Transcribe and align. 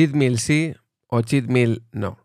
Cheat 0.00 0.14
meal 0.14 0.38
sí 0.38 0.74
o 1.08 1.20
cheat 1.20 1.44
meal 1.48 1.82
no. 1.92 2.16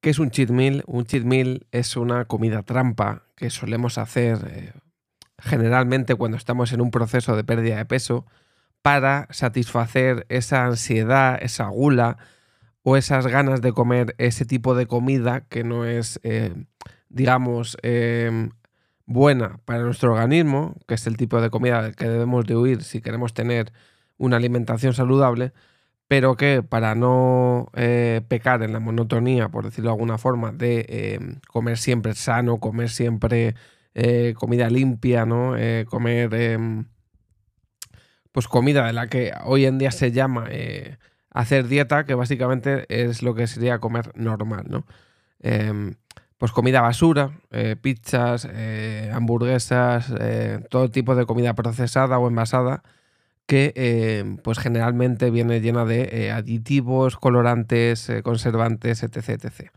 ¿Qué 0.00 0.10
es 0.10 0.20
un 0.20 0.30
cheat 0.30 0.48
meal? 0.50 0.84
Un 0.86 1.06
cheat 1.06 1.24
meal 1.24 1.66
es 1.72 1.96
una 1.96 2.26
comida 2.26 2.62
trampa 2.62 3.24
que 3.34 3.50
solemos 3.50 3.98
hacer 3.98 4.38
eh, 4.48 4.72
generalmente 5.36 6.14
cuando 6.14 6.36
estamos 6.36 6.72
en 6.72 6.80
un 6.80 6.92
proceso 6.92 7.34
de 7.34 7.42
pérdida 7.42 7.78
de 7.78 7.84
peso 7.84 8.26
para 8.80 9.26
satisfacer 9.30 10.24
esa 10.28 10.66
ansiedad, 10.66 11.36
esa 11.42 11.66
gula 11.66 12.16
o 12.84 12.96
esas 12.96 13.26
ganas 13.26 13.60
de 13.60 13.72
comer 13.72 14.14
ese 14.18 14.44
tipo 14.44 14.76
de 14.76 14.86
comida 14.86 15.40
que 15.48 15.64
no 15.64 15.84
es, 15.84 16.20
eh, 16.22 16.54
digamos, 17.08 17.76
em, 17.82 18.50
buena 19.04 19.58
para 19.64 19.82
nuestro 19.82 20.12
organismo, 20.12 20.76
que 20.86 20.94
es 20.94 21.04
el 21.08 21.16
tipo 21.16 21.40
de 21.40 21.50
comida 21.50 21.90
que 21.90 22.08
debemos 22.08 22.46
de 22.46 22.54
huir 22.54 22.84
si 22.84 23.00
queremos 23.00 23.34
tener 23.34 23.72
una 24.16 24.36
alimentación 24.36 24.94
saludable, 24.94 25.52
pero 26.08 26.36
que 26.36 26.62
para 26.62 26.94
no 26.94 27.70
eh, 27.74 28.22
pecar 28.28 28.62
en 28.62 28.72
la 28.72 28.80
monotonía, 28.80 29.48
por 29.48 29.64
decirlo 29.64 29.90
de 29.90 29.94
alguna 29.94 30.18
forma, 30.18 30.52
de 30.52 30.86
em, 30.88 31.40
comer 31.48 31.78
siempre 31.78 32.14
sano, 32.14 32.58
comer 32.58 32.90
siempre 32.90 33.54
eh, 33.94 34.34
comida 34.36 34.70
limpia, 34.70 35.26
¿no? 35.26 35.54
comer 35.88 36.34
em, 36.34 36.86
pues 38.32 38.48
comida 38.48 38.86
de 38.86 38.92
la 38.92 39.08
que 39.08 39.32
hoy 39.44 39.64
en 39.66 39.78
día 39.78 39.90
se 39.90 40.12
llama 40.12 40.48
hacer 41.36 41.68
dieta, 41.68 42.04
que 42.06 42.14
básicamente 42.14 42.86
es 42.88 43.22
lo 43.22 43.34
que 43.34 43.46
sería 43.46 43.78
comer 43.78 44.10
normal, 44.14 44.64
¿no? 44.68 44.86
Em, 45.40 45.96
pues 46.38 46.50
comida 46.50 46.80
basura, 46.80 47.32
eh, 47.50 47.76
pizzas, 47.80 48.48
eh, 48.50 49.10
hamburguesas, 49.12 50.12
eh, 50.18 50.60
todo 50.70 50.90
tipo 50.90 51.14
de 51.14 51.26
comida 51.26 51.54
procesada 51.54 52.18
o 52.18 52.28
envasada 52.28 52.82
que 53.46 53.72
em, 53.76 54.38
pues 54.38 54.58
generalmente 54.58 55.30
viene 55.30 55.60
llena 55.60 55.84
de 55.84 56.30
aditivos, 56.32 57.16
colorantes, 57.16 58.10
conservantes, 58.22 59.02
etc, 59.02 59.28
etc. 59.28 59.70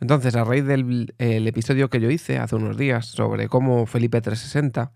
Entonces, 0.00 0.34
a 0.36 0.44
raíz 0.44 0.64
del 0.64 1.12
episodio 1.18 1.90
que 1.90 2.00
yo 2.00 2.10
hice 2.10 2.38
hace 2.38 2.56
unos 2.56 2.76
días 2.76 3.06
sobre 3.06 3.48
cómo 3.48 3.86
Felipe360, 3.86 4.90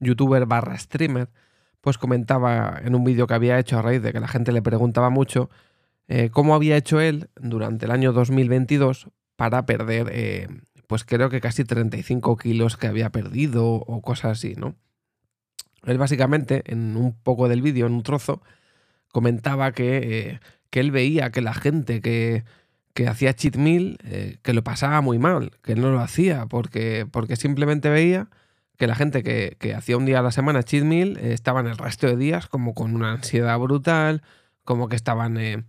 youtuber 0.00 0.46
barra 0.46 0.78
streamer, 0.78 1.28
pues 1.80 1.98
comentaba 1.98 2.80
en 2.84 2.94
un 2.94 3.04
vídeo 3.04 3.26
que 3.26 3.34
había 3.34 3.58
hecho 3.58 3.78
a 3.78 3.82
raíz 3.82 4.02
de 4.02 4.12
que 4.12 4.20
la 4.20 4.28
gente 4.28 4.52
le 4.52 4.62
preguntaba 4.62 5.10
mucho 5.10 5.50
eh, 6.08 6.30
cómo 6.30 6.54
había 6.54 6.76
hecho 6.76 7.00
él 7.00 7.30
durante 7.36 7.86
el 7.86 7.92
año 7.92 8.12
2022 8.12 9.10
para 9.36 9.66
perder, 9.66 10.08
eh, 10.12 10.48
pues 10.86 11.04
creo 11.04 11.30
que 11.30 11.40
casi 11.40 11.64
35 11.64 12.36
kilos 12.36 12.76
que 12.76 12.86
había 12.86 13.10
perdido 13.10 13.66
o 13.66 14.02
cosas 14.02 14.38
así, 14.38 14.54
¿no? 14.56 14.74
Él 15.86 15.98
básicamente, 15.98 16.62
en 16.66 16.96
un 16.96 17.14
poco 17.14 17.48
del 17.48 17.62
vídeo, 17.62 17.86
en 17.86 17.94
un 17.94 18.02
trozo, 18.02 18.42
comentaba 19.12 19.72
que, 19.72 19.98
eh, 19.98 20.40
que, 20.70 20.80
él 20.80 20.90
veía 20.90 21.30
que 21.30 21.40
la 21.40 21.54
gente 21.54 22.00
que, 22.00 22.44
que 22.94 23.08
hacía 23.08 23.34
cheat 23.34 23.56
meal, 23.56 23.98
que 24.42 24.52
lo 24.52 24.62
pasaba 24.62 25.00
muy 25.00 25.18
mal, 25.18 25.52
que 25.62 25.74
no 25.74 25.90
lo 25.90 26.00
hacía, 26.00 26.46
porque, 26.46 27.06
porque 27.10 27.36
simplemente 27.36 27.88
veía 27.88 28.28
que 28.76 28.86
la 28.86 28.94
gente 28.94 29.22
que, 29.22 29.74
hacía 29.74 29.96
un 29.96 30.06
día 30.06 30.20
a 30.20 30.22
la 30.22 30.32
semana 30.32 30.62
cheat 30.62 30.84
meal 30.84 31.18
eh, 31.20 31.32
estaban 31.32 31.66
el 31.66 31.78
resto 31.78 32.06
de 32.06 32.16
días 32.16 32.46
como 32.46 32.74
con 32.74 32.94
una 32.94 33.12
ansiedad 33.12 33.58
brutal, 33.58 34.22
como 34.64 34.88
que 34.88 34.96
estaban 34.96 35.36
eh, 35.38 35.64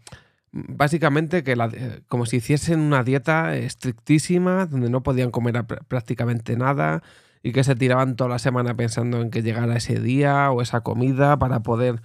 básicamente 0.51 1.43
que 1.43 1.53
eh, 1.53 2.01
como 2.07 2.25
si 2.25 2.37
hiciesen 2.37 2.79
una 2.79 3.03
dieta 3.03 3.55
estrictísima 3.55 4.65
donde 4.65 4.89
no 4.89 5.03
podían 5.03 5.31
comer 5.31 5.65
prácticamente 5.87 6.55
nada 6.57 7.01
y 7.47 7.51
que 7.53 7.63
se 7.63 7.75
tiraban 7.75 8.15
toda 8.15 8.29
la 8.29 8.39
semana 8.39 8.75
pensando 8.75 9.21
en 9.21 9.31
que 9.31 9.43
llegara 9.43 9.77
ese 9.77 9.99
día 9.99 10.51
o 10.51 10.61
esa 10.61 10.81
comida 10.81 11.37
para 11.39 11.61
poder 11.61 12.01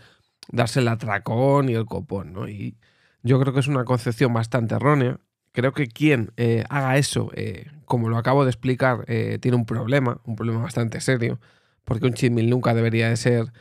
darse 0.51 0.81
el 0.81 0.89
atracón 0.89 1.69
y 1.69 1.75
el 1.75 1.87
copón, 1.87 2.33
¿no? 2.33 2.49
Y 2.49 2.77
yo 3.23 3.41
creo 3.41 3.53
que 3.55 3.61
es 3.61 3.69
una 3.69 3.85
concepción 3.85 4.33
bastante 4.35 4.75
errónea 4.77 5.19
creo 5.53 5.73
que 5.73 5.87
quien 5.87 6.33
eh, 6.37 6.65
haga 6.69 6.97
eso, 6.97 7.31
eh, 7.35 7.67
como 7.85 8.09
lo 8.09 8.17
acabo 8.17 8.45
de 8.45 8.51
explicar, 8.51 9.05
eh, 9.07 9.39
tiene 9.41 9.57
un 9.57 9.67
problema, 9.67 10.21
un 10.25 10.37
problema 10.37 10.63
bastante 10.63 11.01
serio, 11.01 11.39
porque 11.85 12.07
un 12.07 12.15
cheat 12.15 12.33
nunca 12.33 12.75
debería 12.75 13.09
de 13.09 13.17
ser 13.17 13.53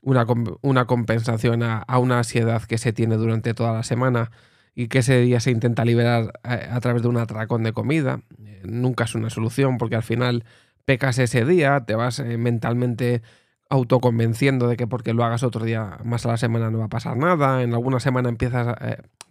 una, 0.00 0.26
una 0.62 0.86
compensación 0.86 1.62
a, 1.62 1.84
una 1.98 2.18
ansiedad 2.18 2.62
que 2.62 2.78
se 2.78 2.92
tiene 2.92 3.16
durante 3.16 3.54
toda 3.54 3.72
la 3.72 3.82
semana 3.82 4.30
y 4.74 4.88
que 4.88 4.98
ese 4.98 5.20
día 5.20 5.40
se 5.40 5.50
intenta 5.50 5.84
liberar 5.84 6.32
a, 6.42 6.80
través 6.80 7.02
de 7.02 7.08
un 7.08 7.18
atracón 7.18 7.62
de 7.62 7.72
comida. 7.72 8.20
nunca 8.64 9.04
es 9.04 9.14
una 9.14 9.30
solución 9.30 9.78
porque 9.78 9.96
al 9.96 10.02
final 10.02 10.44
pecas 10.92 11.18
ese 11.18 11.44
día, 11.44 11.84
te 11.86 11.94
vas 11.94 12.20
mentalmente 12.20 13.22
autoconvenciendo 13.70 14.68
de 14.68 14.76
que 14.76 14.86
porque 14.86 15.14
lo 15.14 15.24
hagas 15.24 15.42
otro 15.42 15.64
día 15.64 15.98
más 16.04 16.26
a 16.26 16.28
la 16.28 16.36
semana 16.36 16.70
no 16.70 16.78
va 16.78 16.84
a 16.86 16.88
pasar 16.88 17.16
nada, 17.16 17.62
en 17.62 17.72
alguna 17.72 18.00
semana 18.00 18.28
empiezas, 18.28 18.76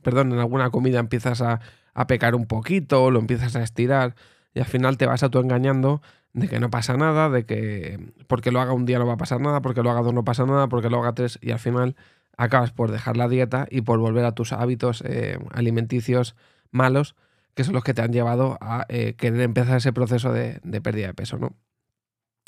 perdón, 0.01 0.31
en 0.31 0.39
alguna 0.39 0.71
comida 0.71 0.99
empiezas 0.99 1.41
a 1.41 1.59
a 1.93 2.07
pecar 2.07 2.35
un 2.35 2.45
poquito, 2.45 3.11
lo 3.11 3.19
empiezas 3.19 3.55
a 3.55 3.63
estirar 3.63 4.15
y 4.53 4.59
al 4.59 4.65
final 4.65 4.97
te 4.97 5.05
vas 5.05 5.23
autoengañando 5.23 6.01
de 6.33 6.47
que 6.47 6.59
no 6.59 6.69
pasa 6.69 6.95
nada, 6.95 7.29
de 7.29 7.45
que 7.45 8.13
porque 8.27 8.51
lo 8.51 8.61
haga 8.61 8.73
un 8.73 8.85
día 8.85 8.99
no 8.99 9.05
va 9.05 9.13
a 9.13 9.17
pasar 9.17 9.41
nada, 9.41 9.61
porque 9.61 9.83
lo 9.83 9.91
haga 9.91 10.01
dos 10.01 10.13
no 10.13 10.23
pasa 10.23 10.45
nada, 10.45 10.67
porque 10.67 10.89
lo 10.89 10.99
haga 10.99 11.13
tres 11.13 11.37
y 11.41 11.51
al 11.51 11.59
final 11.59 11.95
acabas 12.37 12.71
por 12.71 12.91
dejar 12.91 13.17
la 13.17 13.27
dieta 13.27 13.67
y 13.69 13.81
por 13.81 13.99
volver 13.99 14.25
a 14.25 14.33
tus 14.33 14.53
hábitos 14.53 15.03
eh, 15.05 15.37
alimenticios 15.51 16.35
malos, 16.71 17.15
que 17.53 17.63
son 17.63 17.73
los 17.73 17.83
que 17.83 17.93
te 17.93 18.01
han 18.01 18.13
llevado 18.13 18.57
a 18.61 18.85
eh, 18.89 19.15
querer 19.15 19.41
empezar 19.41 19.77
ese 19.77 19.93
proceso 19.93 20.31
de, 20.31 20.59
pérdida 20.81 21.07
de 21.07 21.13
peso, 21.13 21.37
¿no? 21.37 21.55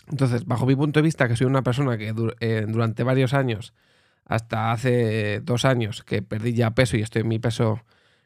Entonces, 0.08 0.46
bajo 0.46 0.66
mi 0.66 0.76
punto 0.76 1.00
de 1.00 1.04
vista, 1.04 1.28
que 1.28 1.36
soy 1.36 1.48
una 1.48 1.64
persona 1.64 1.98
que 1.98 2.14
eh, 2.40 2.66
durante 2.68 3.04
varios 3.04 3.34
años, 3.34 3.74
hasta 4.26 4.72
hace 4.72 5.42
dos 5.42 5.66
años, 5.66 6.04
que 6.04 6.22
perdí 6.22 6.54
ya 6.54 6.72
peso 6.72 6.98
y 6.98 7.02
estoy 7.02 7.22
en 7.22 7.28
mi 7.30 7.40
peso 7.40 7.82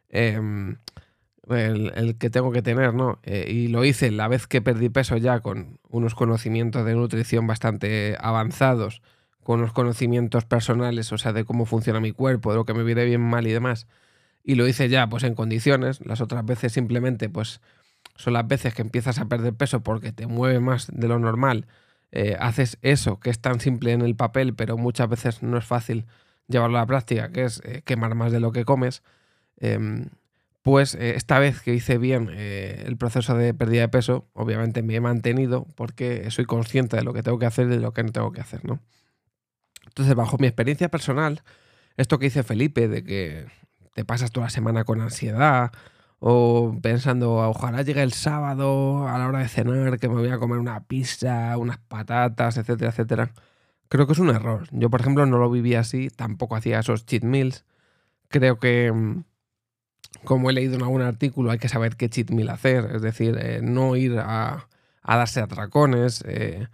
em, 0.09 0.77
el, 1.49 2.17
que 2.17 2.29
tengo 2.29 2.51
que 2.51 2.61
tener, 2.61 2.93
¿no? 2.93 3.19
Eh, 3.23 3.45
y 3.49 3.67
lo 3.67 3.85
hice 3.85 4.11
la 4.11 4.27
vez 4.27 4.47
que 4.47 4.61
perdí 4.61 4.89
peso 4.89 5.17
ya 5.17 5.39
con 5.39 5.79
unos 5.89 6.15
conocimientos 6.15 6.85
de 6.85 6.95
nutrición 6.95 7.47
bastante 7.47 8.17
avanzados, 8.19 9.01
con 9.43 9.59
unos 9.59 9.73
conocimientos 9.73 10.45
personales, 10.45 11.11
o 11.13 11.17
sea, 11.17 11.33
de 11.33 11.45
cómo 11.45 11.65
funciona 11.65 11.99
mi 11.99 12.11
cuerpo, 12.11 12.51
de 12.51 12.57
lo 12.57 12.65
que 12.65 12.73
me 12.73 12.83
viene 12.83 13.05
bien 13.05 13.21
mal 13.21 13.47
y 13.47 13.51
demás. 13.51 13.87
Y 14.47 14.55
lo 14.55 14.65
hice 14.65 14.87
ya, 14.87 15.09
pues 15.09 15.23
en 15.25 15.35
condiciones. 15.35 15.99
Las 16.05 16.21
otras 16.21 16.45
veces 16.45 16.71
simplemente, 16.71 17.27
pues 17.27 17.59
son 18.15 18.31
las 18.31 18.47
veces 18.47 18.73
que 18.73 18.81
empiezas 18.81 19.19
a 19.19 19.25
perder 19.25 19.53
peso 19.53 19.83
porque 19.83 20.13
te 20.13 20.25
mueve 20.25 20.61
más 20.61 20.87
de 20.89 21.09
lo 21.09 21.19
normal. 21.19 21.67
Eh, 22.13 22.37
haces 22.39 22.77
eso, 22.81 23.19
que 23.19 23.29
es 23.29 23.41
tan 23.41 23.59
simple 23.59 23.91
en 23.91 24.01
el 24.01 24.15
papel, 24.15 24.55
pero 24.55 24.77
muchas 24.77 25.09
veces 25.09 25.43
no 25.43 25.57
es 25.57 25.65
fácil 25.65 26.05
llevarlo 26.47 26.77
a 26.77 26.81
la 26.83 26.87
práctica, 26.87 27.29
que 27.29 27.43
es 27.43 27.61
eh, 27.65 27.81
quemar 27.83 28.15
más 28.15 28.31
de 28.31 28.39
lo 28.39 28.53
que 28.53 28.63
comes. 28.63 29.03
Em, 29.57 30.05
pues 30.61 30.95
eh, 30.95 31.15
esta 31.17 31.39
vez 31.39 31.61
que 31.61 31.73
hice 31.73 31.97
bien 31.97 32.29
el 32.29 32.95
proceso 32.95 33.35
de 33.35 33.53
pérdida 33.53 33.81
de 33.81 33.89
peso, 33.89 34.29
obviamente 34.31 34.81
me 34.81 34.95
he 34.95 35.01
mantenido 35.01 35.67
porque 35.75 36.31
soy 36.31 36.45
consciente 36.45 36.95
de 36.95 37.03
lo 37.03 37.11
que 37.13 37.21
tengo 37.21 37.37
que 37.37 37.47
hacer 37.47 37.67
y 37.67 37.71
de 37.71 37.79
lo 37.81 37.91
que 37.91 38.03
no 38.03 38.13
tengo 38.13 38.31
que 38.31 38.39
hacer, 38.39 38.63
¿no? 38.63 38.79
Entonces, 39.87 40.15
bajo 40.15 40.37
mi 40.37 40.47
experiencia 40.47 40.87
personal, 40.87 41.43
esto 41.97 42.17
que 42.17 42.27
dice 42.27 42.43
Felipe, 42.43 42.87
de 42.87 43.03
que 43.03 43.47
te 43.97 44.05
pasas 44.05 44.31
toda 44.31 44.45
la 44.45 44.51
semana 44.51 44.83
con 44.83 45.01
ansiedad 45.01 45.71
o 46.19 46.77
pensando, 46.83 47.33
ojalá 47.49 47.81
llegue 47.81 48.03
el 48.03 48.13
sábado 48.13 49.07
a 49.07 49.17
la 49.17 49.27
hora 49.27 49.39
de 49.39 49.47
cenar, 49.47 49.97
que 49.97 50.07
me 50.07 50.13
voy 50.13 50.29
a 50.29 50.37
comer 50.37 50.59
una 50.59 50.83
pizza, 50.83 51.57
unas 51.57 51.79
patatas, 51.79 52.57
etcétera, 52.57 52.91
etcétera, 52.91 53.31
creo 53.89 54.05
que 54.05 54.13
es 54.13 54.19
un 54.19 54.29
error. 54.29 54.67
Yo, 54.71 54.91
por 54.91 55.01
ejemplo, 55.01 55.25
no 55.25 55.39
lo 55.39 55.49
vivía 55.49 55.79
así, 55.79 56.09
tampoco 56.09 56.55
hacía 56.55 56.79
esos 56.79 57.07
cheat 57.07 57.23
meals. 57.23 57.65
Creo 58.27 58.59
que 58.59 58.91
mm, 58.91 59.23
como 60.23 60.51
he 60.51 60.53
leído 60.53 60.75
en 60.75 60.83
algún 60.83 61.01
artículo, 61.01 61.49
hay 61.49 61.57
que 61.57 61.69
saber 61.69 61.95
qué 61.97 62.07
cheat 62.07 62.29
meal 62.29 62.49
hacer, 62.49 62.91
es 62.93 63.01
decir, 63.01 63.35
eh, 63.41 63.61
no 63.63 63.95
ir 63.95 64.19
a, 64.19 64.67
darse 65.03 65.41
atracones, 65.41 66.23
eh, 66.27 66.67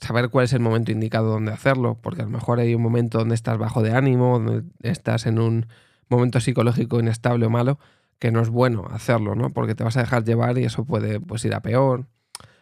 saber 0.00 0.28
cuál 0.28 0.46
es 0.46 0.52
el 0.52 0.60
momento 0.60 0.90
indicado 0.90 1.30
donde 1.30 1.52
hacerlo, 1.52 1.98
porque 2.02 2.22
a 2.22 2.24
lo 2.24 2.32
mejor 2.32 2.58
hay 2.58 2.74
un 2.74 2.82
momento 2.82 3.18
donde 3.18 3.36
estás 3.36 3.58
bajo 3.58 3.80
de 3.82 3.92
ánimo, 3.92 4.40
donde 4.40 4.64
estás 4.82 5.26
en 5.26 5.38
un 5.38 5.66
momento 6.08 6.40
psicológico 6.40 7.00
inestable 7.00 7.46
o 7.46 7.50
malo, 7.50 7.78
que 8.18 8.30
no 8.30 8.40
es 8.40 8.48
bueno 8.48 8.86
hacerlo, 8.90 9.34
¿no? 9.34 9.50
Porque 9.50 9.74
te 9.74 9.84
vas 9.84 9.96
a 9.96 10.00
dejar 10.00 10.24
llevar 10.24 10.58
y 10.58 10.64
eso 10.64 10.84
puede 10.84 11.20
pues, 11.20 11.44
ir 11.44 11.54
a 11.54 11.60
peor. 11.60 12.06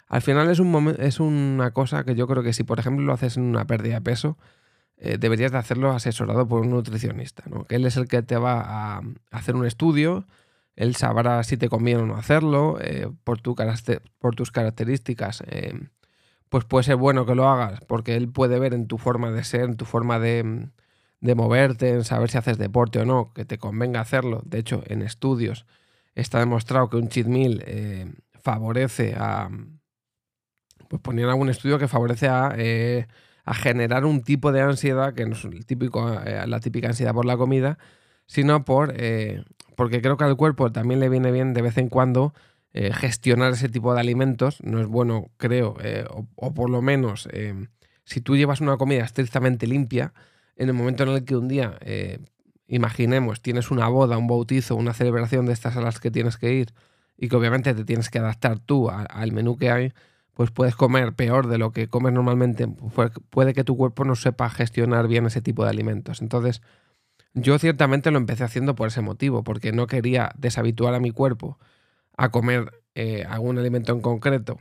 Al 0.08 0.22
final 0.22 0.50
es, 0.50 0.58
un 0.58 0.96
es 0.98 1.20
una 1.20 1.72
cosa 1.72 2.04
que 2.04 2.14
yo 2.14 2.26
creo 2.26 2.42
que 2.42 2.52
si, 2.52 2.64
por 2.64 2.78
ejemplo, 2.78 3.04
lo 3.04 3.12
haces 3.12 3.36
en 3.36 3.44
una 3.44 3.66
pérdida 3.66 3.94
de 3.94 4.00
peso, 4.02 4.36
eh, 5.04 5.18
deberías 5.18 5.50
de 5.52 5.58
hacerlo 5.58 5.90
asesorado 5.90 6.46
por 6.46 6.60
un 6.60 6.70
nutricionista, 6.70 7.42
¿no? 7.48 7.64
que 7.64 7.76
él 7.76 7.86
es 7.86 7.96
el 7.96 8.06
que 8.06 8.22
te 8.22 8.36
va 8.36 8.60
a 8.60 9.02
hacer 9.30 9.56
un 9.56 9.66
estudio, 9.66 10.26
él 10.76 10.94
sabrá 10.96 11.42
si 11.42 11.56
te 11.56 11.68
conviene 11.68 12.02
o 12.02 12.06
no 12.06 12.16
hacerlo, 12.16 12.78
eh, 12.80 13.10
por, 13.24 13.40
tu 13.40 13.56
por 14.18 14.34
tus 14.36 14.50
características, 14.52 15.42
eh, 15.46 15.88
pues 16.48 16.64
puede 16.64 16.84
ser 16.84 16.96
bueno 16.96 17.26
que 17.26 17.34
lo 17.34 17.48
hagas, 17.48 17.80
porque 17.88 18.14
él 18.14 18.28
puede 18.28 18.58
ver 18.58 18.74
en 18.74 18.86
tu 18.86 18.98
forma 18.98 19.30
de 19.30 19.42
ser, 19.44 19.62
en 19.62 19.76
tu 19.76 19.86
forma 19.86 20.18
de, 20.18 20.68
de 21.22 21.34
moverte, 21.34 21.88
en 21.88 22.04
saber 22.04 22.30
si 22.30 22.36
haces 22.36 22.58
deporte 22.58 22.98
o 22.98 23.06
no, 23.06 23.32
que 23.32 23.46
te 23.46 23.56
convenga 23.56 24.00
hacerlo. 24.00 24.42
De 24.44 24.58
hecho, 24.58 24.82
en 24.86 25.00
estudios 25.00 25.64
está 26.14 26.38
demostrado 26.38 26.90
que 26.90 26.98
un 26.98 27.08
cheat 27.08 27.26
meal 27.26 27.64
favorece 28.42 29.14
a... 29.16 29.48
Pues 30.88 31.00
ponían 31.00 31.30
algún 31.30 31.48
estudio 31.48 31.78
que 31.78 31.88
favorece 31.88 32.28
a 32.28 32.54
a 33.44 33.54
generar 33.54 34.04
un 34.04 34.22
tipo 34.22 34.52
de 34.52 34.60
ansiedad 34.60 35.14
que 35.14 35.26
no 35.26 35.32
es 35.34 35.44
el 35.44 35.66
típico, 35.66 36.20
eh, 36.24 36.46
la 36.46 36.60
típica 36.60 36.88
ansiedad 36.88 37.14
por 37.14 37.24
la 37.24 37.36
comida, 37.36 37.78
sino 38.26 38.64
por, 38.64 38.94
eh, 38.96 39.44
porque 39.76 40.00
creo 40.00 40.16
que 40.16 40.24
al 40.24 40.36
cuerpo 40.36 40.70
también 40.70 41.00
le 41.00 41.08
viene 41.08 41.32
bien 41.32 41.54
de 41.54 41.62
vez 41.62 41.76
en 41.78 41.88
cuando 41.88 42.34
eh, 42.72 42.92
gestionar 42.92 43.52
ese 43.52 43.68
tipo 43.68 43.94
de 43.94 44.00
alimentos. 44.00 44.62
No 44.62 44.80
es 44.80 44.86
bueno, 44.86 45.30
creo, 45.36 45.76
eh, 45.82 46.06
o, 46.36 46.54
por 46.54 46.70
lo 46.70 46.82
menos 46.82 47.28
si 48.04 48.20
tú 48.20 48.36
llevas 48.36 48.60
una 48.60 48.76
comida 48.76 49.04
estrictamente 49.04 49.66
limpia, 49.66 50.12
en 50.56 50.68
el 50.68 50.74
momento 50.74 51.02
en 51.02 51.10
el 51.10 51.24
que 51.24 51.36
un 51.36 51.48
día, 51.48 51.78
imaginemos, 52.66 53.42
tienes 53.42 53.70
una 53.70 53.88
boda, 53.88 54.16
un 54.18 54.26
bautizo, 54.26 54.76
una 54.76 54.94
celebración 54.94 55.46
de 55.46 55.52
estas 55.52 55.76
a 55.76 55.80
las 55.80 56.00
que 56.00 56.10
tienes 56.10 56.36
que 56.36 56.52
ir 56.52 56.72
y 57.16 57.28
que 57.28 57.36
obviamente 57.36 57.74
te 57.74 57.84
tienes 57.84 58.10
que 58.10 58.18
adaptar 58.18 58.58
tú 58.58 58.90
al 58.90 59.32
menú 59.32 59.56
que 59.56 59.70
hay, 59.70 59.92
pues 60.34 60.50
puedes 60.50 60.74
comer 60.74 61.12
peor 61.12 61.46
de 61.46 61.58
lo 61.58 61.72
que 61.72 61.88
comes 61.88 62.12
normalmente, 62.12 62.66
puede 63.30 63.54
que 63.54 63.64
tu 63.64 63.76
cuerpo 63.76 64.04
no 64.04 64.14
sepa 64.14 64.48
gestionar 64.48 65.06
bien 65.06 65.26
ese 65.26 65.42
tipo 65.42 65.64
de 65.64 65.70
alimentos. 65.70 66.22
Entonces, 66.22 66.62
yo 67.34 67.58
ciertamente 67.58 68.10
lo 68.10 68.18
empecé 68.18 68.44
haciendo 68.44 68.74
por 68.74 68.88
ese 68.88 69.02
motivo, 69.02 69.44
porque 69.44 69.72
no 69.72 69.86
quería 69.86 70.32
deshabituar 70.36 70.94
a 70.94 71.00
mi 71.00 71.10
cuerpo 71.10 71.58
a 72.16 72.30
comer 72.30 72.82
eh, 72.94 73.24
algún 73.28 73.58
alimento 73.58 73.92
en 73.92 74.00
concreto. 74.00 74.58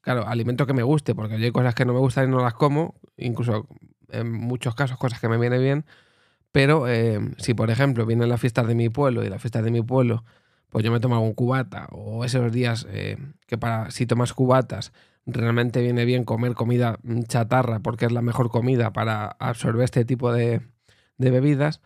Claro, 0.00 0.26
alimento 0.26 0.66
que 0.66 0.74
me 0.74 0.82
guste, 0.82 1.14
porque 1.14 1.34
hay 1.34 1.50
cosas 1.52 1.74
que 1.74 1.84
no 1.84 1.92
me 1.92 2.00
gustan 2.00 2.28
y 2.28 2.30
no 2.30 2.42
las 2.42 2.54
como, 2.54 2.94
incluso 3.16 3.66
en 4.10 4.30
muchos 4.32 4.74
casos 4.74 4.98
cosas 4.98 5.20
que 5.20 5.28
me 5.28 5.38
vienen 5.38 5.60
bien, 5.60 5.84
pero 6.52 6.88
eh, 6.88 7.20
si 7.38 7.54
por 7.54 7.70
ejemplo 7.70 8.06
vienen 8.06 8.28
las 8.28 8.40
fiestas 8.40 8.66
de 8.66 8.74
mi 8.74 8.88
pueblo 8.88 9.24
y 9.24 9.28
las 9.28 9.40
fiestas 9.40 9.64
de 9.64 9.70
mi 9.70 9.82
pueblo 9.82 10.24
pues 10.70 10.84
yo 10.84 10.92
me 10.92 11.00
tomo 11.00 11.14
algún 11.14 11.34
cubata 11.34 11.86
o 11.92 12.24
esos 12.24 12.52
días 12.52 12.86
eh, 12.90 13.16
que 13.46 13.58
para 13.58 13.90
si 13.90 14.06
tomas 14.06 14.32
cubatas 14.32 14.92
realmente 15.26 15.80
viene 15.82 16.04
bien 16.04 16.24
comer 16.24 16.54
comida 16.54 16.98
chatarra 17.26 17.80
porque 17.80 18.06
es 18.06 18.12
la 18.12 18.22
mejor 18.22 18.50
comida 18.50 18.92
para 18.92 19.26
absorber 19.38 19.84
este 19.84 20.04
tipo 20.04 20.32
de, 20.32 20.62
bebidas, 21.18 21.80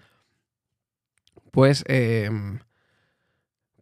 pues, 1.50 1.84
em, 1.88 2.60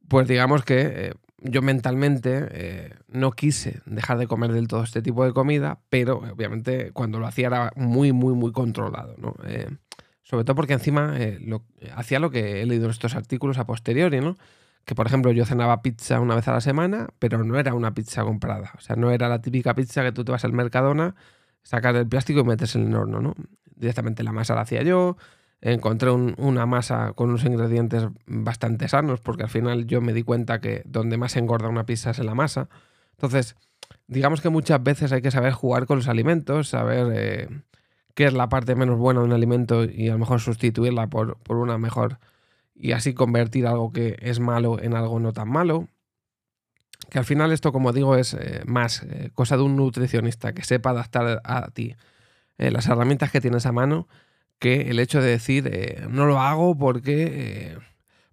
pues 0.09 0.27
digamos 0.29 0.65
que 0.65 0.81
eh, 0.81 1.15
yo 1.43 1.63
mentalmente 1.63 2.47
eh, 2.51 2.95
no 3.09 3.33
quise 3.33 3.81
dejar 3.87 4.19
de 4.19 4.27
comer 4.27 4.53
del 4.53 4.69
todo 4.69 4.83
este 4.83 5.03
tipo 5.03 5.25
de 5.25 5.33
comida, 5.33 5.81
pero 5.89 6.19
obviamente 6.19 6.93
cuando 6.93 7.19
lo 7.19 7.27
hacía 7.27 7.49
era 7.49 7.73
muy, 7.77 8.13
muy, 8.13 8.35
muy 8.35 8.53
controlado, 8.53 9.15
¿no? 9.19 9.35
sobre 10.23 10.45
todo 10.45 10.55
porque 10.55 10.75
encima 10.75 11.17
lo, 11.41 11.65
hacía 11.97 12.21
lo 12.21 12.31
que 12.31 12.63
he 12.63 12.67
leído 12.67 12.85
en 12.85 12.91
estos 12.93 13.17
artículos 13.17 13.59
a 13.59 13.67
posteriori, 13.67 14.21
¿no? 14.21 14.37
que 14.85 14.95
por 14.95 15.07
ejemplo 15.07 15.31
yo 15.33 15.45
cenaba 15.47 15.83
pizza 15.83 16.21
una 16.21 16.35
vez 16.35 16.49
a 16.49 16.53
la 16.53 16.61
semana, 16.61 17.09
pero 17.19 17.45
no 17.45 17.59
era 17.59 17.75
una 17.75 17.95
pizza 17.95 18.25
comprada. 18.25 18.73
O 18.77 18.81
sea, 18.81 18.97
no 18.97 19.11
era 19.11 19.29
la 19.29 19.41
típica 19.41 19.75
pizza 19.75 20.03
que 20.03 20.13
tú 20.13 20.25
te 20.25 20.33
vas 20.33 20.45
al 20.45 20.53
Mercadona, 20.53 21.15
sacas 21.63 21.95
el 21.97 22.09
plástico 22.09 22.41
y 22.41 22.45
metes 22.45 22.75
en 22.77 22.89
el 22.89 22.95
horno, 22.95 23.21
¿no? 23.21 23.35
Directamente 23.77 24.23
la 24.23 24.33
masa 24.33 24.55
la 24.55 24.63
hacía 24.63 24.83
yo, 24.83 25.17
encontré 25.63 26.11
una 26.11 26.67
masa 26.67 27.13
con 27.13 27.29
unos 27.29 27.45
ingredientes 27.45 28.07
bastante 28.27 28.89
sanos, 28.89 29.21
porque 29.21 29.43
al 29.43 29.51
final 29.51 29.87
yo 29.87 30.01
me 30.01 30.13
di 30.13 30.23
cuenta 30.23 30.61
que 30.61 30.83
donde 30.87 31.19
más 31.19 31.37
engorda 31.37 31.69
una 31.69 31.85
pizza 31.85 32.11
es 32.11 32.19
en 32.19 32.27
la 32.27 32.35
masa. 32.35 32.69
Entonces, 33.13 33.57
digamos 34.07 34.41
que 34.41 34.49
muchas 34.49 34.83
veces 34.83 35.13
hay 35.13 35.21
que 35.23 35.31
saber 35.31 35.53
jugar 35.53 35.87
con 35.87 35.99
los 35.99 36.09
alimentos, 36.09 36.69
saber 36.69 37.13
eh, 37.15 37.49
qué 38.15 38.27
es 38.27 38.33
la 38.33 38.49
parte 38.49 38.75
menos 38.75 38.99
buena 38.99 39.21
de 39.21 39.27
un 39.27 39.33
alimento 39.33 39.85
y 39.85 40.09
a 40.09 40.13
lo 40.13 40.19
mejor 40.19 40.41
sustituirla 40.41 41.09
por, 41.09 41.37
por 41.39 41.59
una 41.59 41.77
mejor 41.77 42.19
y 42.75 42.93
así 42.93 43.13
convertir 43.13 43.67
algo 43.67 43.93
que 43.93 44.17
es 44.21 44.41
malo 44.41 44.81
en 44.81 44.95
algo 44.95 45.21
no 45.21 45.33
tan 45.33 45.51
malo. 45.51 45.89
Que 47.11 47.19
al 47.19 47.25
final 47.25 47.53
esto, 47.53 47.73
como 47.73 47.93
digo, 47.93 48.17
es 48.17 48.35
eh, 48.35 48.63
más 48.67 49.03
eh, 49.03 49.31
cosa 49.35 49.57
de 49.57 49.65
un 49.65 49.77
nutricionista 49.77 50.55
que 50.55 50.65
sepa 50.65 50.91
adaptar 50.91 51.41
a 51.45 51.69
ti 51.71 51.97
las 52.57 52.87
herramientas 52.89 53.31
que 53.31 53.41
tienes 53.41 53.65
a 53.65 53.73
mano 53.73 54.07
que 54.61 54.91
el 54.91 55.01
hecho 55.01 55.21
de 55.21 55.31
decir 55.31 56.09
no 56.09 56.27
lo 56.27 56.39
hago 56.39 56.79
porque, 56.79 57.77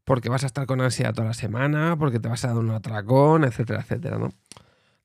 porque 0.05 0.29
vas 0.29 0.43
a 0.43 0.47
estar 0.47 0.67
con 0.67 0.81
ansiedad 0.81 1.15
toda 1.15 1.29
la 1.29 1.33
semana, 1.33 1.95
porque 1.97 2.19
te 2.19 2.27
vas 2.27 2.45
a 2.45 2.49
dar 2.49 2.57
un 2.57 2.69
atracón, 2.69 3.43
etcétera, 3.43 3.81
etcétera. 3.81 4.19
¿no? 4.19 4.33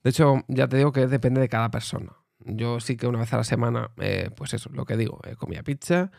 De 0.04 0.10
hecho, 0.10 0.44
ya 0.48 0.68
te 0.68 0.76
digo 0.76 0.92
que 0.92 1.06
depende 1.06 1.40
de 1.40 1.48
cada 1.48 1.70
persona. 1.70 2.12
Yo 2.44 2.80
sí 2.80 2.96
que 2.96 3.06
una 3.06 3.20
vez 3.20 3.32
a 3.32 3.38
la 3.38 3.44
semana, 3.44 3.92
pues 4.36 4.52
eso, 4.52 4.68
lo 4.74 4.84
que 4.84 4.98
digo, 4.98 5.20
comía 5.38 5.62
pizza, 5.62 6.10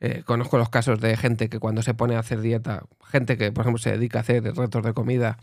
eh, 0.00 0.22
conozco 0.24 0.58
los 0.58 0.68
casos 0.68 1.00
de 1.00 1.16
gente 1.16 1.48
que 1.48 1.58
cuando 1.58 1.82
se 1.82 1.94
pone 1.94 2.14
a 2.14 2.20
hacer 2.20 2.40
dieta, 2.40 2.84
gente 3.04 3.36
que 3.36 3.50
por 3.50 3.62
ejemplo 3.62 3.78
se 3.78 3.90
dedica 3.90 4.18
a 4.18 4.22
hacer 4.22 4.42
retos 4.42 4.82
de 4.82 4.92
comida, 4.92 5.38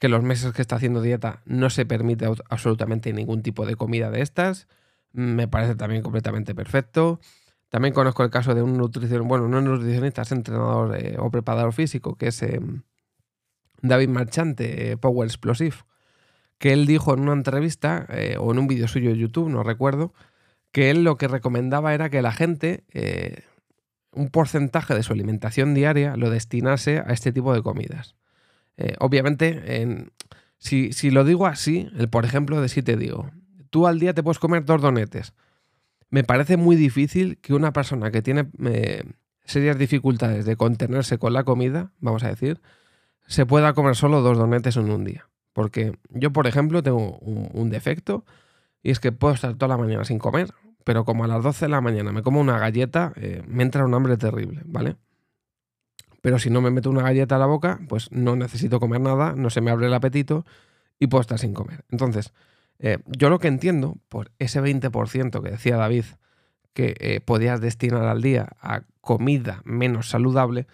que 0.00 0.08
los 0.08 0.22
meses 0.22 0.52
que 0.52 0.62
está 0.62 0.76
haciendo 0.76 1.00
dieta 1.00 1.42
no 1.44 1.70
se 1.70 1.86
permite 1.86 2.28
absolutamente 2.48 3.12
ningún 3.12 3.42
tipo 3.42 3.64
de 3.66 3.76
comida 3.76 4.10
de 4.10 4.22
estas. 4.22 4.66
Me 5.12 5.46
parece 5.46 5.76
también 5.76 6.02
completamente 6.02 6.54
perfecto. 6.54 7.20
También 7.72 7.94
conozco 7.94 8.22
el 8.22 8.30
caso 8.30 8.54
de 8.54 8.60
un 8.60 8.76
nutricionista, 8.76 9.26
bueno, 9.26 9.48
no 9.48 9.62
nutricionista, 9.62 10.22
es 10.22 10.32
entrenador 10.32 10.94
eh, 10.94 11.16
o 11.18 11.30
preparador 11.30 11.72
físico, 11.72 12.16
que 12.16 12.28
es 12.28 12.42
em, 12.42 12.82
David 13.80 14.10
Marchante, 14.10 14.92
eh, 14.92 14.96
Power 14.98 15.26
Explosive, 15.26 15.76
que 16.58 16.74
él 16.74 16.86
dijo 16.86 17.14
en 17.14 17.20
una 17.20 17.32
entrevista 17.32 18.06
o 18.38 18.52
en 18.52 18.58
un 18.58 18.68
vídeo 18.68 18.86
suyo 18.86 19.10
de 19.10 19.16
YouTube, 19.16 19.48
no 19.48 19.64
recuerdo, 19.64 20.12
que 20.70 20.90
él 20.90 21.02
lo 21.02 21.16
que 21.16 21.26
recomendaba 21.26 21.92
era 21.92 22.08
que 22.08 22.22
la 22.22 22.30
gente 22.30 22.84
un 24.12 24.28
porcentaje 24.28 24.94
de 24.94 25.02
su 25.02 25.12
alimentación 25.12 25.74
diaria 25.74 26.16
lo 26.16 26.30
destinase 26.30 26.98
a 26.98 27.12
este 27.12 27.32
tipo 27.32 27.52
de 27.54 27.62
comidas. 27.62 28.14
Eh, 28.76 28.94
obviamente, 29.00 30.10
si, 30.58 31.10
lo 31.10 31.24
digo 31.24 31.46
así, 31.46 31.88
el 31.96 32.08
por 32.08 32.24
ejemplo 32.24 32.60
de 32.60 32.68
si 32.68 32.82
te 32.82 32.96
digo, 32.96 33.30
tú 33.70 33.86
al 33.86 33.98
día 33.98 34.14
te 34.14 34.22
puedes 34.22 34.38
comer 34.38 34.64
dos 34.64 34.80
donetes. 34.80 35.34
Me 36.12 36.22
parece 36.22 36.56
muy 36.56 36.76
difícil 36.76 37.38
que 37.38 37.54
una 37.54 37.72
persona 37.72 38.12
que 38.12 38.22
tiene 38.22 38.46
eh, 38.64 39.02
serias 39.44 39.76
dificultades 39.76 40.44
de 40.44 40.54
contenerse 40.54 41.18
con 41.18 41.32
la 41.32 41.42
comida, 41.42 41.90
vamos 41.98 42.22
a 42.22 42.28
decir, 42.28 42.60
se 43.26 43.46
pueda 43.46 43.72
comer 43.72 43.96
solo 43.96 44.20
dos 44.20 44.38
donetes 44.38 44.76
en 44.76 44.92
un 44.92 45.02
día. 45.02 45.28
Porque 45.52 45.98
yo, 46.10 46.32
por 46.32 46.46
ejemplo, 46.46 46.84
tengo 46.84 47.18
un 47.18 47.68
defecto 47.70 48.24
y 48.84 48.92
es 48.92 49.00
que 49.00 49.10
puedo 49.10 49.34
estar 49.34 49.54
toda 49.54 49.68
la 49.68 49.76
mañana 49.76 50.04
sin 50.04 50.20
comer 50.20 50.54
pero 50.84 51.04
como 51.04 51.24
a 51.24 51.26
las 51.26 51.42
12 51.42 51.66
de 51.66 51.68
la 51.70 51.80
mañana 51.80 52.12
me 52.12 52.22
como 52.22 52.40
una 52.40 52.58
galleta, 52.58 53.12
eh, 53.16 53.42
me 53.46 53.62
entra 53.62 53.84
un 53.84 53.94
hambre 53.94 54.16
terrible, 54.16 54.62
¿vale? 54.64 54.96
Pero 56.20 56.38
si 56.38 56.50
no 56.50 56.60
me 56.60 56.70
meto 56.70 56.90
una 56.90 57.02
galleta 57.02 57.36
a 57.36 57.38
la 57.38 57.46
boca, 57.46 57.80
pues 57.88 58.10
no 58.12 58.36
necesito 58.36 58.78
comer 58.78 59.00
nada, 59.00 59.34
no 59.36 59.50
se 59.50 59.60
me 59.60 59.70
abre 59.70 59.86
el 59.86 59.94
apetito 59.94 60.44
y 60.98 61.08
puedo 61.08 61.20
estar 61.20 61.38
sin 61.38 61.52
comer. 61.52 61.84
Entonces, 61.90 62.32
eh, 62.82 62.98
yo 63.06 63.30
lo 63.30 63.38
que 63.38 63.46
entiendo 63.46 63.96
por 64.08 64.32
ese 64.40 64.60
20% 64.60 65.40
que 65.40 65.50
decía 65.52 65.76
David 65.76 66.04
que 66.74 66.96
eh, 66.98 67.20
podías 67.20 67.60
destinar 67.60 68.02
al 68.04 68.22
día 68.22 68.48
a 68.60 68.82
comida 69.00 69.62
menos 69.64 70.08
saludable, 70.08 70.66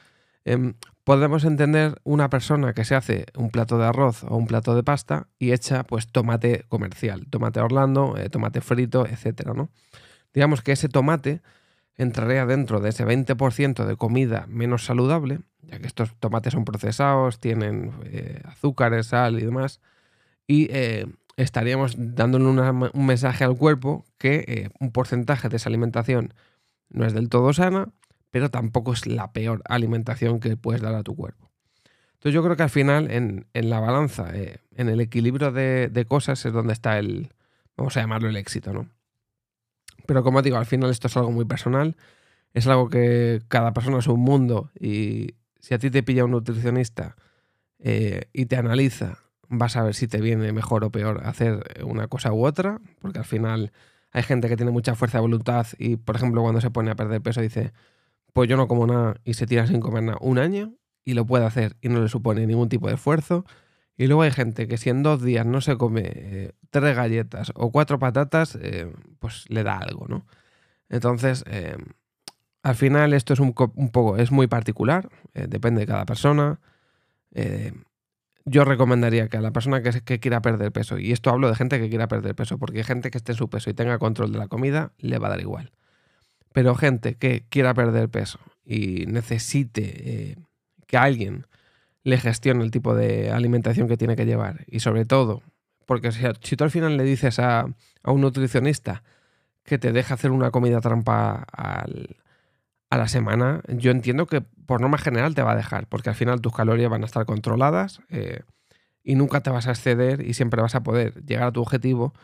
em, 0.46 0.74
podemos 1.04 1.44
entender 1.44 2.00
una 2.04 2.30
persona 2.30 2.72
que 2.72 2.86
se 2.86 2.94
hace 2.94 3.26
un 3.36 3.50
plato 3.50 3.76
de 3.76 3.84
arroz 3.84 4.24
o 4.24 4.36
un 4.36 4.46
plato 4.46 4.74
de 4.74 4.82
pasta 4.82 5.28
y 5.38 5.52
echa 5.52 5.84
pues 5.84 6.08
tomate 6.08 6.64
comercial, 6.68 7.26
tomate 7.28 7.60
Orlando, 7.60 8.16
eh, 8.16 8.30
tomate 8.30 8.62
frito, 8.62 9.06
etcétera, 9.06 9.52
¿no? 9.52 9.68
Digamos 10.32 10.62
que 10.62 10.72
ese 10.72 10.88
tomate 10.88 11.42
entraría 11.96 12.46
dentro 12.46 12.80
de 12.80 12.88
ese 12.88 13.04
20% 13.04 13.84
de 13.84 13.96
comida 13.96 14.46
menos 14.48 14.84
saludable, 14.84 15.40
ya 15.62 15.78
que 15.78 15.86
estos 15.86 16.14
tomates 16.18 16.54
son 16.54 16.64
procesados, 16.64 17.38
tienen 17.38 17.92
azúcares, 18.44 19.08
sal 19.08 19.38
y 19.38 19.44
demás, 19.44 19.80
y 20.46 20.68
estaríamos 21.38 21.94
dándole 21.96 22.44
un 22.44 23.06
mensaje 23.06 23.44
al 23.44 23.56
cuerpo 23.56 24.04
que 24.18 24.70
un 24.78 24.92
porcentaje 24.92 25.48
de 25.48 25.56
esa 25.56 25.68
alimentación 25.68 26.34
no 26.90 27.06
es 27.06 27.14
del 27.14 27.28
todo 27.28 27.52
sana 27.52 27.88
pero 28.30 28.50
tampoco 28.50 28.92
es 28.92 29.06
la 29.06 29.32
peor 29.32 29.62
alimentación 29.66 30.40
que 30.40 30.56
puedes 30.56 30.82
dar 30.82 30.94
a 30.94 31.02
tu 31.02 31.16
cuerpo. 31.16 31.50
Entonces 32.14 32.34
yo 32.34 32.42
creo 32.42 32.56
que 32.56 32.64
al 32.64 32.70
final 32.70 33.10
en, 33.10 33.46
la 33.52 33.80
balanza, 33.80 34.30
eh, 34.34 34.58
en 34.74 34.88
el 34.88 35.00
equilibrio 35.00 35.52
de, 35.52 36.04
cosas 36.08 36.44
es 36.44 36.52
donde 36.52 36.72
está 36.72 36.98
el, 36.98 37.32
vamos 37.76 37.96
a 37.96 38.00
llamarlo 38.00 38.28
el 38.28 38.36
éxito, 38.36 38.72
¿no? 38.72 38.88
Pero 40.06 40.22
como 40.24 40.42
digo, 40.42 40.56
al 40.56 40.66
final 40.66 40.90
esto 40.90 41.06
es 41.06 41.16
algo 41.16 41.30
muy 41.30 41.44
personal, 41.44 41.96
es 42.54 42.66
algo 42.66 42.88
que 42.88 43.42
cada 43.48 43.72
persona 43.72 43.98
es 43.98 44.06
un 44.08 44.20
mundo 44.20 44.70
y 44.78 45.34
si 45.60 45.74
a 45.74 45.78
ti 45.78 45.90
te 45.90 46.02
pilla 46.02 46.24
un 46.24 46.32
nutricionista 46.32 47.14
eh, 47.78 48.28
y 48.32 48.46
te 48.46 48.56
analiza, 48.56 49.18
vas 49.48 49.76
a 49.76 49.82
ver 49.82 49.94
si 49.94 50.08
te 50.08 50.20
viene 50.20 50.52
mejor 50.52 50.84
o 50.84 50.90
peor 50.90 51.22
hacer 51.24 51.82
una 51.84 52.08
cosa 52.08 52.32
u 52.32 52.44
otra, 52.44 52.80
porque 53.00 53.18
al 53.18 53.24
final 53.24 53.72
hay 54.12 54.22
gente 54.22 54.48
que 54.48 54.56
tiene 54.56 54.72
mucha 54.72 54.94
fuerza 54.94 55.18
de 55.18 55.22
voluntad 55.22 55.66
y, 55.78 55.96
por 55.96 56.16
ejemplo, 56.16 56.42
cuando 56.42 56.60
se 56.60 56.70
pone 56.70 56.90
a 56.90 56.96
perder 56.96 57.20
peso 57.20 57.40
dice, 57.40 57.72
pues 58.32 58.48
yo 58.48 58.56
no 58.56 58.68
como 58.68 58.86
nada 58.86 59.16
y 59.24 59.34
se 59.34 59.46
tira 59.46 59.66
sin 59.66 59.80
comer 59.80 60.04
nada 60.04 60.18
un 60.20 60.38
año 60.38 60.74
y 61.04 61.14
lo 61.14 61.26
puede 61.26 61.44
hacer 61.46 61.76
y 61.80 61.88
no 61.88 62.00
le 62.02 62.08
supone 62.08 62.46
ningún 62.46 62.68
tipo 62.68 62.88
de 62.88 62.94
esfuerzo. 62.94 63.44
Y 63.96 64.06
luego 64.06 64.22
hay 64.22 64.30
gente 64.30 64.68
que 64.68 64.78
si 64.78 64.90
en 64.90 65.02
dos 65.02 65.22
días 65.22 65.44
no 65.44 65.60
se 65.60 65.76
come 65.76 66.02
eh, 66.04 66.52
tres 66.70 66.94
galletas 66.94 67.52
o 67.54 67.72
cuatro 67.72 67.98
patatas, 67.98 68.56
eh, 68.60 68.92
pues 69.18 69.44
le 69.48 69.64
da 69.64 69.78
algo, 69.78 70.06
¿no? 70.06 70.26
Entonces, 70.88 71.44
eh, 71.48 71.76
al 72.62 72.76
final 72.76 73.12
esto 73.12 73.32
es 73.32 73.40
un, 73.40 73.52
poco, 73.54 74.16
es 74.16 74.30
muy 74.30 74.46
particular, 74.46 75.08
depende 75.34 75.80
de 75.80 75.86
cada 75.86 76.06
persona. 76.06 76.60
Yo 78.48 78.64
recomendaría 78.64 79.28
que 79.28 79.36
a 79.36 79.40
la 79.40 79.52
persona 79.52 79.82
que, 79.82 80.00
que, 80.02 80.20
quiera 80.20 80.40
perder 80.42 80.72
peso, 80.72 80.98
y 80.98 81.12
esto 81.12 81.30
hablo 81.30 81.48
de 81.48 81.54
gente 81.54 81.78
que 81.80 81.88
quiera 81.88 82.08
perder 82.08 82.34
peso, 82.34 82.58
porque 82.58 82.84
gente 82.84 83.10
que 83.10 83.18
esté 83.18 83.32
en 83.32 83.38
su 83.38 83.48
peso 83.48 83.70
y 83.70 83.74
tenga 83.74 83.98
control 83.98 84.32
de 84.32 84.38
la 84.38 84.48
comida, 84.48 84.92
le 84.98 85.18
va 85.18 85.28
a 85.28 85.30
dar 85.30 85.40
igual. 85.40 85.72
Pero 86.52 86.74
gente 86.74 87.14
que 87.14 87.44
quiera 87.48 87.74
perder 87.74 88.08
peso 88.08 88.38
y 88.64 89.06
necesite 89.06 89.82
eh, 90.30 90.36
que 90.86 90.96
alguien 90.96 91.46
le 92.04 92.18
gestione 92.18 92.64
el 92.64 92.70
tipo 92.70 92.94
de 92.94 93.30
alimentación 93.30 93.88
que 93.88 93.96
tiene 93.96 94.16
que 94.16 94.26
llevar. 94.26 94.64
Y 94.66 94.80
sobre 94.80 95.04
todo, 95.04 95.42
porque 95.86 96.10
si, 96.12 96.56
tú 96.56 96.64
al 96.64 96.70
final 96.70 96.96
le 96.96 97.04
dices 97.04 97.38
a, 97.38 97.66
un 98.04 98.20
nutricionista 98.20 99.02
que 99.64 99.78
te 99.78 99.92
deja 99.92 100.14
hacer 100.14 100.30
una 100.30 100.50
comida 100.50 100.80
trampa 100.80 101.46
a 102.90 102.96
la 102.96 103.08
semana, 103.08 103.62
yo 103.68 103.90
entiendo 103.90 104.26
que 104.26 104.40
por 104.40 104.80
norma 104.80 104.98
general 104.98 105.34
te 105.34 105.42
va 105.42 105.52
a 105.52 105.56
dejar, 105.56 105.86
porque 105.88 106.08
al 106.08 106.14
final 106.14 106.40
tus 106.40 106.54
calorías 106.54 106.90
van 106.90 107.02
a 107.02 107.06
estar 107.06 107.26
controladas 107.26 108.00
eh, 108.08 108.40
y 109.02 109.14
nunca 109.14 109.40
te 109.42 109.50
vas 109.50 109.66
a 109.66 109.70
exceder 109.70 110.26
y 110.26 110.34
siempre 110.34 110.62
vas 110.62 110.74
a 110.74 110.82
poder 110.82 111.14
llegar 111.24 111.48
a 111.48 111.52
tu 111.52 111.60
objetivo. 111.60 112.14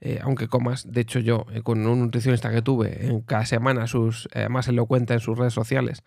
Eh, 0.00 0.18
aunque 0.22 0.48
comas, 0.48 0.90
de 0.90 1.00
hecho 1.00 1.20
yo 1.20 1.46
eh, 1.52 1.62
con 1.62 1.86
un 1.86 2.00
nutricionista 2.00 2.50
que 2.50 2.60
tuve 2.60 3.06
en 3.06 3.20
cada 3.20 3.46
semana, 3.46 3.86
sus, 3.86 4.28
lo 4.68 4.86
cuenta 4.86 5.14
en 5.14 5.20
sus 5.20 5.38
redes 5.38 5.54
sociales, 5.54 6.02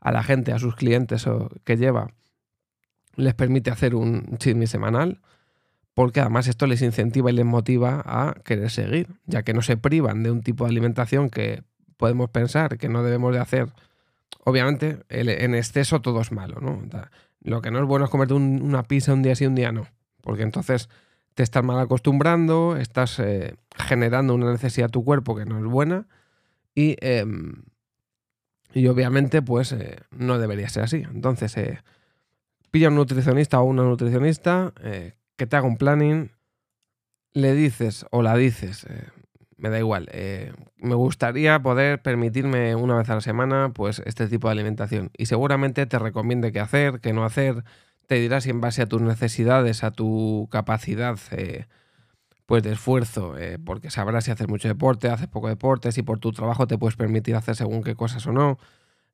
a 0.00 0.12
la 0.12 0.22
gente, 0.22 0.52
a 0.52 0.58
sus 0.58 0.76
clientes 0.76 1.26
o, 1.26 1.50
que 1.64 1.76
lleva, 1.76 2.12
les 3.16 3.34
permite 3.34 3.70
hacer 3.70 3.94
un 3.94 4.36
chisme 4.38 4.66
semanal, 4.66 5.20
porque 5.94 6.20
además 6.20 6.46
esto 6.48 6.66
les 6.66 6.80
incentiva 6.80 7.30
y 7.30 7.34
les 7.34 7.44
motiva 7.44 8.02
a 8.06 8.34
querer 8.44 8.70
seguir, 8.70 9.08
ya 9.26 9.42
que 9.42 9.52
no 9.52 9.62
se 9.62 9.76
privan 9.76 10.22
de 10.22 10.30
un 10.30 10.42
tipo 10.42 10.64
de 10.64 10.70
alimentación 10.70 11.28
que 11.28 11.62
podemos 12.00 12.30
pensar 12.30 12.78
que 12.78 12.88
no 12.88 13.02
debemos 13.02 13.34
de 13.34 13.40
hacer. 13.40 13.68
Obviamente, 14.44 15.00
en 15.10 15.54
exceso 15.54 16.00
todo 16.00 16.22
es 16.22 16.32
malo, 16.32 16.58
¿no? 16.62 16.80
Lo 17.42 17.60
que 17.60 17.70
no 17.70 17.78
es 17.78 17.84
bueno 17.84 18.06
es 18.06 18.10
comerte 18.10 18.32
una 18.32 18.82
pizza 18.84 19.12
un 19.12 19.22
día 19.22 19.34
sí, 19.36 19.44
un 19.44 19.54
día 19.54 19.70
no, 19.70 19.86
porque 20.22 20.42
entonces 20.42 20.88
te 21.34 21.42
estás 21.42 21.62
mal 21.62 21.78
acostumbrando, 21.78 22.76
estás 22.76 23.18
eh, 23.18 23.54
generando 23.76 24.34
una 24.34 24.50
necesidad 24.50 24.86
a 24.86 24.90
tu 24.90 25.04
cuerpo 25.04 25.36
que 25.36 25.44
no 25.44 25.58
es 25.58 25.64
buena 25.64 26.06
y, 26.74 26.96
em, 27.00 27.64
y 28.72 28.86
obviamente 28.86 29.42
pues 29.42 29.72
eh, 29.72 29.98
no 30.10 30.38
debería 30.38 30.70
ser 30.70 30.84
así. 30.84 31.02
Entonces, 31.12 31.54
eh, 31.58 31.80
pilla 32.70 32.88
un 32.88 32.94
nutricionista 32.94 33.60
o 33.60 33.64
una 33.64 33.82
nutricionista 33.82 34.72
que 35.36 35.46
te 35.46 35.56
haga 35.56 35.66
un 35.66 35.76
planning, 35.76 36.30
le 37.34 37.54
dices 37.54 38.06
o 38.10 38.22
la 38.22 38.36
dices, 38.36 38.86
me 39.60 39.70
da 39.70 39.78
igual, 39.78 40.08
eh, 40.12 40.52
me 40.76 40.94
gustaría 40.94 41.60
poder 41.62 42.02
permitirme 42.02 42.74
una 42.74 42.96
vez 42.96 43.08
a 43.10 43.14
la 43.16 43.20
semana 43.20 43.72
pues 43.74 44.02
este 44.06 44.26
tipo 44.28 44.48
de 44.48 44.52
alimentación 44.52 45.10
y 45.16 45.26
seguramente 45.26 45.86
te 45.86 45.98
recomiende 45.98 46.52
qué 46.52 46.60
hacer, 46.60 47.00
qué 47.00 47.12
no 47.12 47.24
hacer, 47.24 47.64
te 48.06 48.16
dirá 48.16 48.40
si 48.40 48.50
en 48.50 48.60
base 48.60 48.82
a 48.82 48.86
tus 48.86 49.02
necesidades, 49.02 49.84
a 49.84 49.90
tu 49.92 50.48
capacidad 50.50 51.16
pues 52.46 52.62
de 52.62 52.72
esfuerzo, 52.72 53.34
porque 53.64 53.90
sabrás 53.90 54.24
si 54.24 54.32
haces 54.32 54.48
mucho 54.48 54.66
deporte, 54.68 55.08
haces 55.08 55.28
poco 55.28 55.48
deporte, 55.48 55.92
si 55.92 56.02
por 56.02 56.18
tu 56.18 56.32
trabajo 56.32 56.66
te 56.66 56.78
puedes 56.78 56.96
permitir 56.96 57.36
hacer 57.36 57.54
según 57.54 57.82
qué 57.84 57.94
cosas 57.94 58.26
o 58.26 58.32
no, 58.32 58.58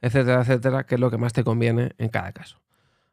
etcétera, 0.01 0.41
etcétera, 0.43 0.87
que 0.87 0.95
es 0.95 1.01
lo 1.01 1.11
que 1.11 1.19
más 1.19 1.33
te 1.33 1.45
conviene 1.45 1.93
en 1.99 2.09
cada 2.09 2.33
caso. 2.33 2.61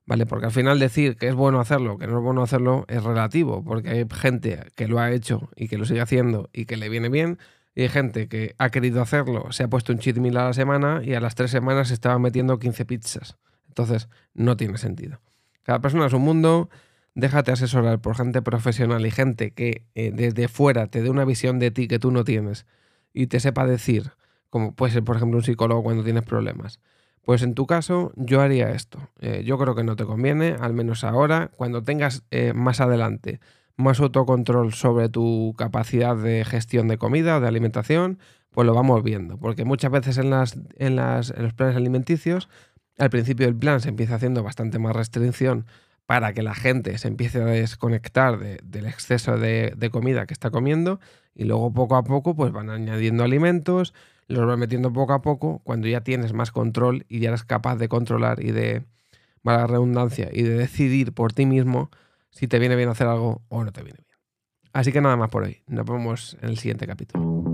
¿Vale? 0.05 0.25
Porque 0.25 0.48
al 0.48 0.51
final 0.51 0.79
decir 0.79 1.15
que 1.15 1.27
es 1.27 1.36
bueno 1.36 1.60
hacerlo, 1.60 1.98
que 1.98 2.07
no 2.07 2.17
es 2.17 2.24
bueno 2.24 2.43
hacerlo, 2.43 2.86
es 2.88 3.03
relativo, 3.03 3.63
porque 3.63 3.89
hay 3.89 4.05
gente 4.12 4.60
que 4.75 4.88
lo 4.88 5.00
ha 5.00 5.12
hecho 5.12 5.50
y 5.55 5.67
que 5.67 5.77
lo 5.77 5.86
sigue 5.86 6.01
haciendo 6.01 6.50
y 6.53 6.65
que 6.65 6.77
le 6.77 6.89
viene 6.89 7.10
bien, 7.10 7.39
y 7.75 7.83
hay 7.83 7.89
gente 7.89 8.27
que 8.27 8.55
ha 8.57 8.69
querido 8.69 9.01
hacerlo, 9.01 9.51
se 9.51 9.63
ha 9.63 9.67
puesto 9.67 9.93
un 9.93 10.00
cheat 10.00 10.17
meal 10.17 10.38
a 10.38 10.45
la 10.45 10.53
semana 10.53 11.01
y 11.03 11.13
a 11.13 11.19
las 11.19 11.36
tres 11.36 11.51
semanas 11.51 11.88
se 11.88 11.93
estaba 11.95 12.19
metiendo 12.19 12.60
15 12.60 12.86
pizzas. 12.86 13.38
Entonces, 13.67 14.10
no 14.36 14.55
tiene 14.55 14.77
sentido. 14.77 15.19
Cada 15.63 15.79
persona 15.79 16.05
es 16.05 16.13
un 16.13 16.22
mundo, 16.22 16.69
déjate 17.15 17.51
asesorar 17.51 18.00
por 18.00 18.15
gente 18.15 18.43
profesional 18.43 19.03
y 19.05 19.12
gente 19.12 19.51
que 19.51 19.88
eh, 19.95 20.12
desde 20.13 20.48
fuera 20.48 20.88
te 20.88 21.01
dé 21.01 21.10
una 21.10 21.25
visión 21.25 21.57
de 21.57 21.72
ti 21.72 21.88
que 21.88 21.98
tú 21.98 22.12
no 22.12 22.24
tienes 22.24 22.67
y 23.13 23.27
te 23.27 23.39
sepa 23.39 23.65
decir, 23.65 24.12
como 24.50 24.75
puede 24.75 24.93
ser 24.93 25.03
por 25.03 25.15
ejemplo 25.15 25.38
un 25.38 25.43
psicólogo 25.43 25.81
cuando 25.81 26.03
tienes 26.03 26.24
problemas 26.24 26.79
pues 27.24 27.42
en 27.42 27.56
tu 27.56 27.65
caso 27.65 28.12
yo 28.15 28.42
haría 28.42 28.72
esto. 28.72 29.10
Eh, 29.20 29.44
yo 29.46 29.58
creo 29.58 29.75
que 29.75 29.84
no 29.84 29.96
te 29.96 30.06
conviene, 30.06 30.56
al 30.60 30.74
menos 30.74 31.03
ahora, 31.03 31.51
cuando 31.56 31.84
tengas 31.84 32.24
eh, 32.32 32.53
más 32.53 32.82
adelante 32.82 33.39
más 33.75 34.00
autocontrol 34.00 34.74
sobre 34.74 35.10
tu 35.10 35.56
capacidad 35.58 36.15
de 36.15 36.46
gestión 36.46 36.88
de 36.88 36.98
comida 36.98 37.38
o 37.38 37.42
de 37.42 37.48
alimentación, 37.48 38.20
pues 38.51 38.65
lo 38.65 38.74
vamos 38.74 39.03
viendo. 39.03 39.38
Porque 39.38 39.65
muchas 39.65 39.92
veces 39.92 40.18
en, 40.18 40.30
las, 40.30 40.58
en, 40.77 40.96
las, 40.96 41.36
los 41.38 41.53
planes 41.53 41.75
alimenticios, 41.75 42.50
al 42.98 43.10
principio 43.10 43.46
del 43.48 43.56
plan 43.56 43.82
se 43.82 43.89
empieza 43.89 44.15
haciendo 44.15 44.44
bastante 44.44 44.80
más 44.80 44.96
restricción 44.96 45.65
para 46.06 46.34
que 46.34 46.44
la 46.44 46.53
gente 46.53 46.98
se 46.98 47.08
empiece 47.08 47.42
a 47.42 47.46
desconectar 47.46 48.38
del 48.38 48.86
exceso 48.86 49.38
de, 49.38 49.74
de, 49.75 49.89
comida 49.89 50.25
que 50.25 50.34
está 50.34 50.51
comiendo 50.51 51.00
y 51.34 51.46
luego 51.46 51.74
poco 51.74 51.96
a 51.96 52.03
poco 52.03 52.36
pues 52.36 52.51
van 52.51 52.70
añadiendo 52.70 53.24
alimentos, 53.24 53.94
los 54.27 54.46
vas 54.46 54.58
metiendo 54.58 54.92
poco 54.92 55.13
a 55.13 55.22
poco 55.22 55.60
cuando 55.63 55.88
ya 55.88 56.01
tienes 56.01 56.34
más 56.34 56.51
control 56.51 57.06
y 57.08 57.20
ya 57.20 57.30
eres 57.30 57.44
capaz 57.44 57.75
de 57.77 57.88
controlar 57.88 58.44
y 58.44 58.51
de, 58.51 58.86
la 59.44 59.68
redundancia, 59.68 60.30
y 60.32 60.44
de 60.44 60.56
decidir 60.56 61.13
por 61.13 61.34
ti 61.34 61.46
mismo 61.46 61.89
si 62.30 62.48
te 62.48 62.60
viene 62.60 62.75
bien 62.75 62.89
hacer 62.89 63.08
algo 63.08 63.44
o 63.50 63.63
no 63.63 63.72
te 63.72 63.84
viene 63.84 64.00
bien. 64.08 64.20
Así 64.72 64.92
que 64.92 65.01
nada 65.01 65.15
más 65.18 65.30
por 65.30 65.44
hoy. 65.44 65.62
Nos 65.68 65.86
vemos 65.86 66.38
en 66.42 66.50
el 66.50 66.58
siguiente 66.58 66.88
capítulo. 66.88 67.52